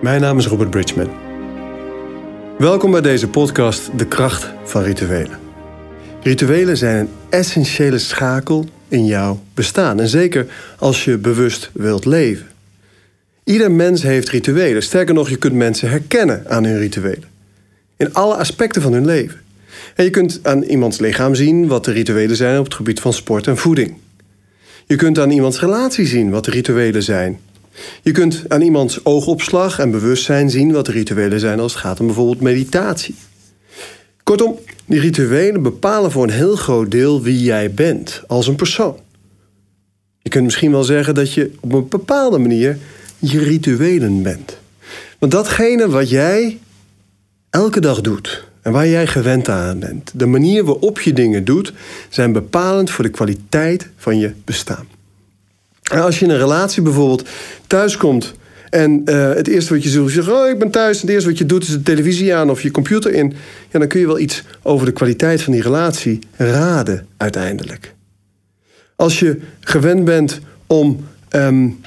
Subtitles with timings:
[0.00, 1.10] Mijn naam is Robert Bridgman.
[2.58, 5.38] Welkom bij deze podcast De Kracht van Rituelen.
[6.22, 10.00] Rituelen zijn een essentiële schakel in jouw bestaan.
[10.00, 10.46] En zeker
[10.78, 12.46] als je bewust wilt leven.
[13.44, 14.82] Ieder mens heeft rituelen.
[14.82, 17.28] Sterker nog, je kunt mensen herkennen aan hun rituelen.
[17.96, 19.40] In alle aspecten van hun leven.
[19.94, 23.12] En je kunt aan iemands lichaam zien wat de rituelen zijn op het gebied van
[23.12, 23.96] sport en voeding.
[24.86, 27.40] Je kunt aan iemands relatie zien wat de rituelen zijn.
[28.02, 32.00] Je kunt aan iemands oogopslag en bewustzijn zien wat de rituelen zijn als het gaat
[32.00, 33.14] om bijvoorbeeld meditatie.
[34.22, 38.96] Kortom, die rituelen bepalen voor een heel groot deel wie jij bent als een persoon.
[40.22, 42.78] Je kunt misschien wel zeggen dat je op een bepaalde manier
[43.18, 44.58] je rituelen bent.
[45.18, 46.58] Want datgene wat jij
[47.50, 51.72] elke dag doet en waar jij gewend aan bent, de manier waarop je dingen doet,
[52.08, 54.86] zijn bepalend voor de kwaliteit van je bestaan.
[55.90, 57.28] En als je in een relatie bijvoorbeeld
[57.66, 58.34] thuiskomt
[58.70, 61.28] en uh, het eerste wat je zult zeggen, oh ik ben thuis, en het eerste
[61.28, 63.32] wat je doet is de televisie aan of je computer in,
[63.70, 67.94] ja, dan kun je wel iets over de kwaliteit van die relatie raden uiteindelijk.
[68.96, 71.80] Als je gewend bent om um,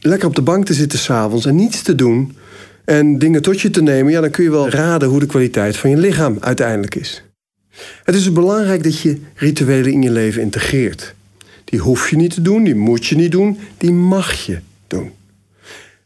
[0.00, 2.36] lekker op de bank te zitten s'avonds en niets te doen
[2.84, 5.76] en dingen tot je te nemen, ja, dan kun je wel raden hoe de kwaliteit
[5.76, 7.22] van je lichaam uiteindelijk is.
[8.04, 11.14] Het is dus belangrijk dat je rituelen in je leven integreert.
[11.70, 15.10] Die hoef je niet te doen, die moet je niet doen, die mag je doen.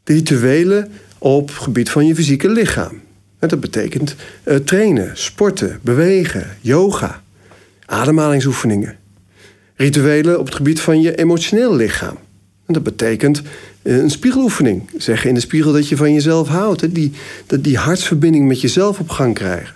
[0.03, 3.01] De rituelen op het gebied van je fysieke lichaam.
[3.39, 7.23] En dat betekent uh, trainen, sporten, bewegen, yoga,
[7.87, 8.97] ademhalingsoefeningen.
[9.77, 12.17] Rituelen op het gebied van je emotioneel lichaam.
[12.67, 13.43] En dat betekent
[13.83, 14.91] uh, een spiegeloefening.
[14.97, 16.81] Zeggen in de spiegel dat je van jezelf houdt.
[16.81, 16.93] Hè?
[16.93, 17.13] Die,
[17.61, 19.75] die hartsverbinding met jezelf op gang krijgen.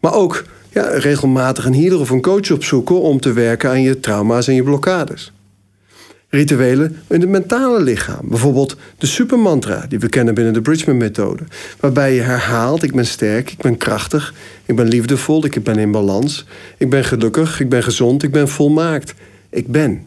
[0.00, 0.44] Maar ook
[0.74, 4.54] ja, regelmatig een healer of een coach opzoeken om te werken aan je trauma's en
[4.54, 5.32] je blokkades.
[6.28, 8.28] Rituelen in het mentale lichaam.
[8.28, 11.42] Bijvoorbeeld de supermantra die we kennen binnen de Bridgman-methode.
[11.80, 15.90] Waarbij je herhaalt: ik ben sterk, ik ben krachtig, ik ben liefdevol, ik ben in
[15.90, 16.46] balans,
[16.78, 19.14] ik ben gelukkig, ik ben gezond, ik ben volmaakt.
[19.50, 20.04] Ik ben.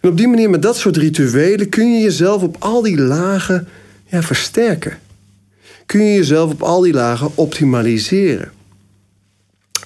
[0.00, 3.68] En op die manier, met dat soort rituelen, kun je jezelf op al die lagen
[4.06, 4.98] ja, versterken.
[5.86, 8.50] Kun je jezelf op al die lagen optimaliseren.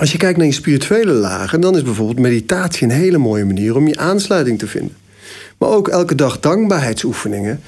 [0.03, 3.77] Als je kijkt naar je spirituele lagen, dan is bijvoorbeeld meditatie een hele mooie manier
[3.77, 4.97] om je aansluiting te vinden.
[5.59, 7.61] Maar ook elke dag dankbaarheidsoefeningen,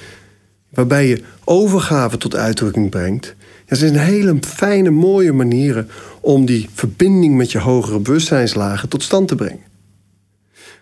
[0.69, 3.35] waarbij je overgave tot uitdrukking brengt.
[3.65, 9.27] Dat zijn hele fijne, mooie manieren om die verbinding met je hogere bewustzijnslagen tot stand
[9.27, 9.63] te brengen.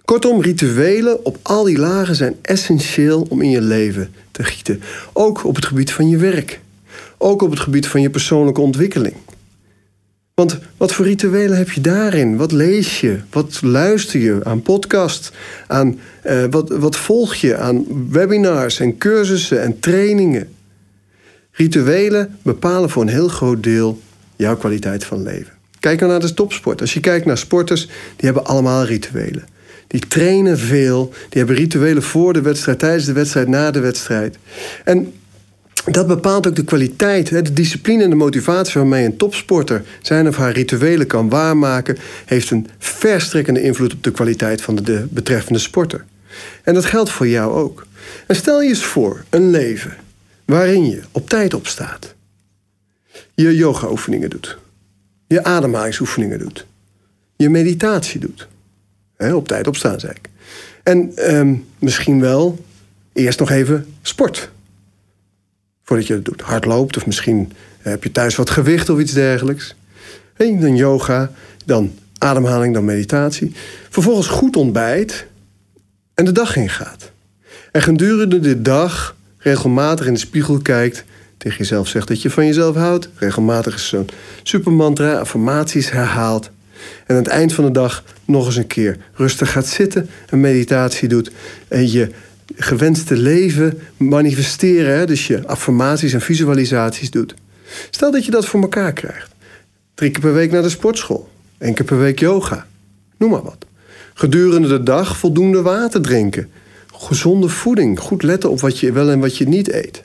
[0.05, 4.81] Kortom, rituelen op al die lagen zijn essentieel om in je leven te gieten.
[5.13, 6.59] Ook op het gebied van je werk.
[7.17, 9.15] Ook op het gebied van je persoonlijke ontwikkeling.
[10.33, 12.37] Want wat voor rituelen heb je daarin?
[12.37, 13.19] Wat lees je?
[13.29, 15.31] Wat luister je aan podcast?
[15.67, 20.49] Aan, uh, wat, wat volg je aan webinars en cursussen en trainingen?
[21.51, 24.01] Rituelen bepalen voor een heel groot deel
[24.35, 25.53] jouw kwaliteit van leven.
[25.79, 26.81] Kijk dan naar de topsport.
[26.81, 29.47] Als je kijkt naar sporters, die hebben allemaal rituelen.
[29.87, 34.37] Die trainen veel, die hebben rituelen voor de wedstrijd, tijdens de wedstrijd, na de wedstrijd.
[34.83, 35.13] En
[35.91, 40.35] dat bepaalt ook de kwaliteit, de discipline en de motivatie waarmee een topsporter zijn of
[40.35, 46.05] haar rituelen kan waarmaken, heeft een verstrekkende invloed op de kwaliteit van de betreffende sporter.
[46.63, 47.87] En dat geldt voor jou ook.
[48.27, 49.93] En stel je eens voor een leven
[50.45, 52.15] waarin je op tijd opstaat,
[53.33, 54.57] je yoga-oefeningen doet,
[55.27, 56.65] je ademhalingsoefeningen doet,
[57.35, 58.47] je meditatie doet.
[59.17, 60.29] op tijd opstaan, zeg ik.
[60.83, 62.65] En ehm, misschien wel
[63.13, 64.51] eerst nog even sport
[65.83, 66.21] voordat je.
[66.43, 67.51] Hard loopt of misschien
[67.81, 69.75] heb je thuis wat gewicht of iets dergelijks.
[70.35, 71.31] En dan yoga,
[71.65, 73.51] dan ademhaling, dan meditatie.
[73.89, 75.25] Vervolgens goed ontbijt
[76.13, 77.11] en de dag ingaat.
[77.71, 81.03] En gedurende de dag regelmatig in de spiegel kijkt,
[81.37, 84.09] tegen jezelf zegt dat je van jezelf houdt, regelmatig zo'n
[84.43, 86.49] supermantra, affirmaties herhaalt.
[87.05, 90.39] En aan het eind van de dag nog eens een keer rustig gaat zitten, een
[90.39, 91.31] meditatie doet
[91.67, 92.09] en je
[92.55, 94.97] gewenste leven manifesteren.
[94.97, 95.05] Hè?
[95.05, 97.33] Dus je affirmaties en visualisaties doet.
[97.89, 99.31] Stel dat je dat voor elkaar krijgt.
[99.93, 101.29] Drie keer per week naar de sportschool.
[101.57, 102.67] Eén keer per week yoga.
[103.17, 103.65] Noem maar wat.
[104.13, 106.49] Gedurende de dag voldoende water drinken.
[106.93, 107.99] Gezonde voeding.
[107.99, 110.03] Goed letten op wat je wel en wat je niet eet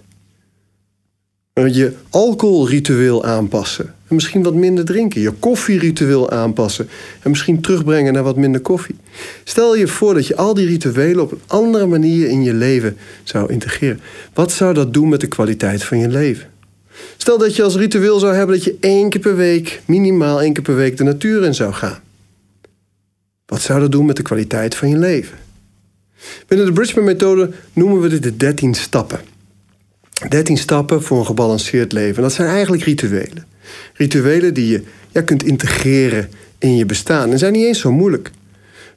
[1.66, 3.94] je alcoholritueel aanpassen.
[4.08, 5.20] En misschien wat minder drinken.
[5.20, 6.88] Je koffieritueel aanpassen.
[7.22, 8.94] En misschien terugbrengen naar wat minder koffie.
[9.44, 12.96] Stel je voor dat je al die rituelen op een andere manier in je leven
[13.24, 14.00] zou integreren.
[14.34, 16.50] Wat zou dat doen met de kwaliteit van je leven?
[17.16, 20.52] Stel dat je als ritueel zou hebben dat je één keer per week, minimaal één
[20.52, 22.00] keer per week, de natuur in zou gaan.
[23.46, 25.38] Wat zou dat doen met de kwaliteit van je leven?
[26.46, 29.20] Binnen de Bridgman-methode noemen we dit de 13 stappen.
[30.28, 32.16] 13 stappen voor een gebalanceerd leven.
[32.16, 33.46] En dat zijn eigenlijk rituelen.
[33.94, 34.82] Rituelen die je
[35.12, 36.28] ja, kunt integreren
[36.58, 37.30] in je bestaan.
[37.30, 38.30] En zijn niet eens zo moeilijk.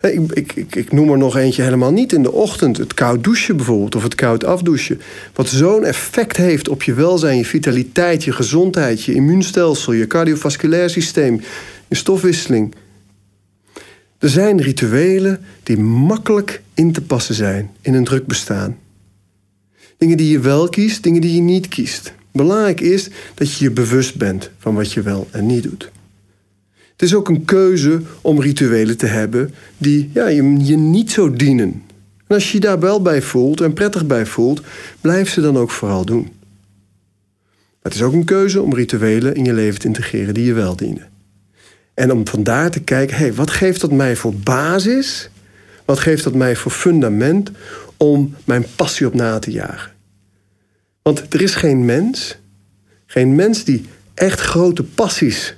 [0.02, 2.78] Ik, ik, ik, ik, noem er nog eentje helemaal niet in de ochtend.
[2.78, 5.02] Het koud douchen bijvoorbeeld, of het koud afdouchen.
[5.34, 10.90] Wat zo'n effect heeft op je welzijn, je vitaliteit, je gezondheid, je immuunstelsel, je cardiovasculair
[10.90, 11.42] systeem,
[11.88, 12.76] je stofwisseling.
[14.18, 18.78] Er zijn rituelen die makkelijk in te passen zijn in een druk bestaan.
[20.02, 22.14] Dingen die je wel kiest, dingen die je niet kiest.
[22.32, 25.92] Belangrijk is dat je je bewust bent van wat je wel en niet doet.
[26.92, 31.32] Het is ook een keuze om rituelen te hebben die ja, je, je niet zo
[31.32, 31.84] dienen.
[32.28, 34.62] En als je je daar wel bij voelt en prettig bij voelt,
[35.02, 36.30] blijf ze dan ook vooral doen.
[37.82, 40.76] het is ook een keuze om rituelen in je leven te integreren die je wel
[40.76, 41.10] dienen.
[41.94, 45.30] En om vandaar te kijken, hey, wat geeft dat mij voor basis?
[45.86, 47.52] Wat geeft dat mij voor fundament
[47.98, 49.92] om mijn passie op na te jagen?
[51.02, 52.38] Want er is geen mens,
[53.06, 55.56] geen mens die echt grote passies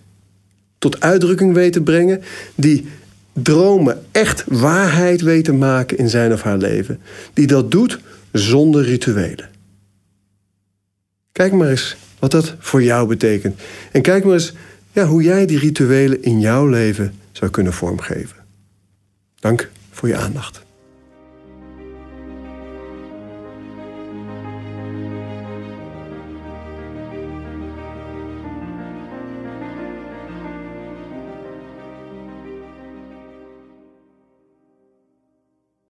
[0.77, 2.21] tot uitdrukking weet te brengen,
[2.55, 2.87] die
[3.33, 6.99] dromen echt waarheid weet te maken in zijn of haar leven,
[7.33, 7.99] die dat doet
[8.31, 9.49] zonder rituelen.
[11.31, 13.59] Kijk maar eens wat dat voor jou betekent.
[13.91, 14.53] En kijk maar eens
[14.91, 18.37] ja, hoe jij die rituelen in jouw leven zou kunnen vormgeven.
[19.39, 19.69] Dank
[20.03, 20.62] voor je aandacht.